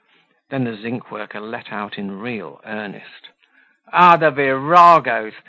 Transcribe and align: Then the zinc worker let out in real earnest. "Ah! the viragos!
Then 0.49 0.63
the 0.63 0.75
zinc 0.75 1.11
worker 1.11 1.39
let 1.39 1.71
out 1.71 1.99
in 1.99 2.17
real 2.19 2.59
earnest. 2.65 3.29
"Ah! 3.93 4.17
the 4.17 4.31
viragos! 4.31 5.33